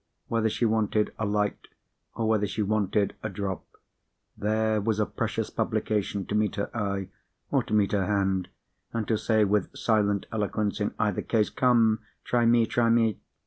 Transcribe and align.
Whether 0.29 0.49
she 0.49 0.65
wanted 0.65 1.13
a 1.19 1.27
light, 1.27 1.67
or 2.15 2.27
whether 2.27 2.47
she 2.47 2.63
wanted 2.63 3.13
a 3.21 3.29
drop, 3.29 3.63
there 4.35 4.81
was 4.81 4.99
a 4.99 5.05
precious 5.05 5.51
publication 5.51 6.25
to 6.25 6.33
meet 6.33 6.55
her 6.55 6.75
eye, 6.75 7.09
or 7.51 7.61
to 7.61 7.73
meet 7.75 7.91
her 7.91 8.07
hand, 8.07 8.47
and 8.93 9.07
to 9.07 9.15
say 9.15 9.45
with 9.45 9.77
silent 9.77 10.25
eloquence, 10.31 10.81
in 10.81 10.95
either 10.97 11.21
case, 11.21 11.51
"Come, 11.51 11.99
try 12.23 12.47
me! 12.47 12.65
try 12.65 12.89
me!" 12.89 13.19